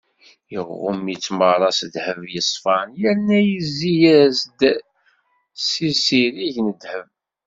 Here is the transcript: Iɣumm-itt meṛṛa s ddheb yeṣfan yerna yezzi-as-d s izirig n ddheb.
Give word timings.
Iɣumm-itt 0.57 1.27
meṛṛa 1.37 1.69
s 1.77 1.79
ddheb 1.87 2.21
yeṣfan 2.33 2.89
yerna 3.01 3.39
yezzi-as-d 3.49 4.61
s 5.65 5.67
izirig 5.89 6.57
n 6.67 6.69
ddheb. 6.73 7.07